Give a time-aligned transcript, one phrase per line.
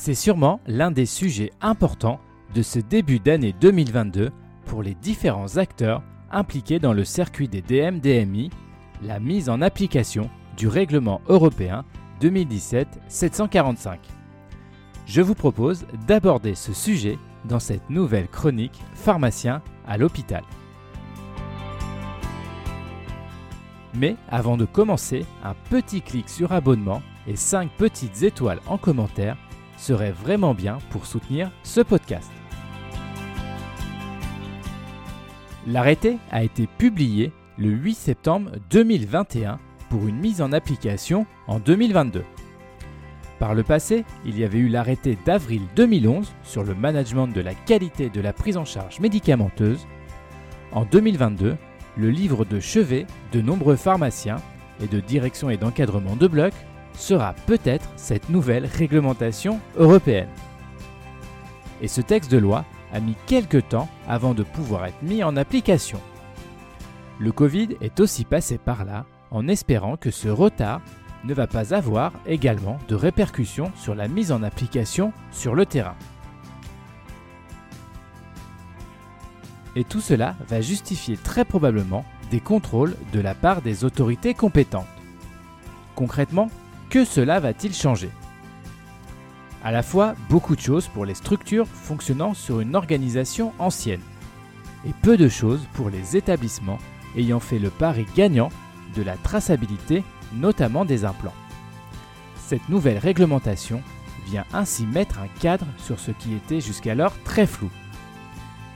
[0.00, 2.20] C'est sûrement l'un des sujets importants
[2.54, 4.30] de ce début d'année 2022
[4.64, 8.50] pour les différents acteurs impliqués dans le circuit des DM-DMI,
[9.02, 11.84] la mise en application du règlement européen
[12.20, 13.98] 2017-745.
[15.04, 20.44] Je vous propose d'aborder ce sujet dans cette nouvelle chronique Pharmacien à l'hôpital.
[23.94, 29.36] Mais avant de commencer, un petit clic sur abonnement et 5 petites étoiles en commentaire
[29.78, 32.30] serait vraiment bien pour soutenir ce podcast.
[35.66, 39.58] L'arrêté a été publié le 8 septembre 2021
[39.90, 42.24] pour une mise en application en 2022.
[43.38, 47.54] Par le passé, il y avait eu l'arrêté d'avril 2011 sur le management de la
[47.54, 49.86] qualité de la prise en charge médicamenteuse.
[50.72, 51.56] En 2022,
[51.96, 54.36] le livre de chevet de nombreux pharmaciens
[54.82, 56.54] et de direction et d'encadrement de blocs
[56.98, 60.28] sera peut-être cette nouvelle réglementation européenne.
[61.80, 65.36] Et ce texte de loi a mis quelques temps avant de pouvoir être mis en
[65.36, 66.00] application.
[67.18, 70.80] Le Covid est aussi passé par là en espérant que ce retard
[71.24, 75.96] ne va pas avoir également de répercussions sur la mise en application sur le terrain.
[79.76, 84.86] Et tout cela va justifier très probablement des contrôles de la part des autorités compétentes.
[85.94, 86.50] Concrètement,
[86.90, 88.10] que cela va-t-il changer?
[89.62, 94.00] À la fois beaucoup de choses pour les structures fonctionnant sur une organisation ancienne,
[94.86, 96.78] et peu de choses pour les établissements
[97.16, 98.50] ayant fait le pari gagnant
[98.96, 101.34] de la traçabilité, notamment des implants.
[102.46, 103.82] Cette nouvelle réglementation
[104.26, 107.70] vient ainsi mettre un cadre sur ce qui était jusqu'alors très flou.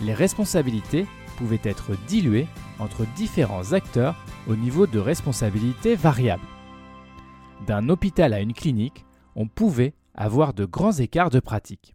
[0.00, 1.06] Les responsabilités
[1.36, 2.46] pouvaient être diluées
[2.78, 4.14] entre différents acteurs
[4.48, 6.44] au niveau de responsabilité variable.
[7.66, 11.94] D'un hôpital à une clinique, on pouvait avoir de grands écarts de pratique.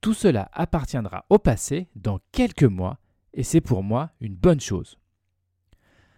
[0.00, 2.98] Tout cela appartiendra au passé dans quelques mois
[3.32, 4.98] et c'est pour moi une bonne chose.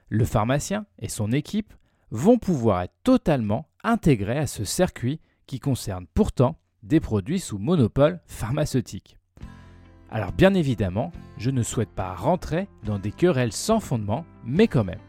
[0.09, 1.73] Le pharmacien et son équipe
[2.11, 8.21] vont pouvoir être totalement intégrés à ce circuit qui concerne pourtant des produits sous monopole
[8.27, 9.19] pharmaceutique.
[10.11, 14.85] Alors bien évidemment, je ne souhaite pas rentrer dans des querelles sans fondement, mais quand
[14.85, 15.01] même.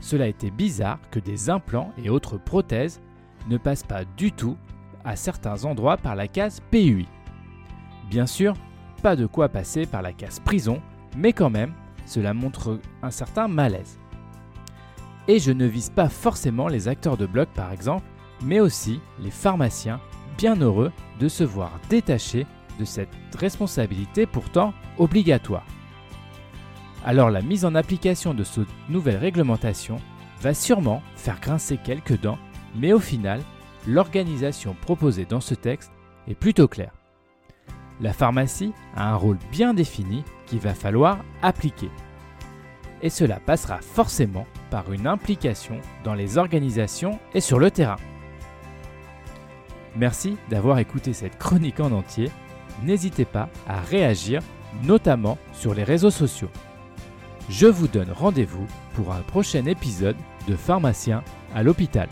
[0.00, 3.00] Cela était bizarre que des implants et autres prothèses
[3.48, 4.56] ne passent pas du tout
[5.04, 7.08] à certains endroits par la case PUI.
[8.10, 8.54] Bien sûr,
[9.02, 10.80] pas de quoi passer par la case prison,
[11.16, 11.72] mais quand même,
[12.06, 13.98] cela montre un certain malaise.
[15.28, 18.06] Et je ne vise pas forcément les acteurs de bloc par exemple,
[18.42, 20.00] mais aussi les pharmaciens
[20.38, 22.46] bien heureux de se voir détachés
[22.78, 25.66] de cette responsabilité pourtant obligatoire.
[27.04, 29.98] Alors la mise en application de cette nouvelle réglementation
[30.40, 32.38] va sûrement faire grincer quelques dents,
[32.74, 33.40] mais au final,
[33.86, 35.92] l'organisation proposée dans ce texte
[36.28, 36.92] est plutôt claire.
[38.00, 41.90] La pharmacie a un rôle bien défini qu'il va falloir appliquer.
[43.02, 47.96] Et cela passera forcément par une implication dans les organisations et sur le terrain.
[49.96, 52.30] Merci d'avoir écouté cette chronique en entier.
[52.82, 54.42] N'hésitez pas à réagir,
[54.82, 56.50] notamment sur les réseaux sociaux.
[57.48, 60.16] Je vous donne rendez-vous pour un prochain épisode
[60.48, 61.22] de Pharmacien
[61.54, 62.08] à l'hôpital.